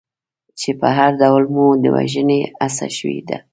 [0.59, 3.37] چې په هر ډول مو د وژنې هڅه شوې ده.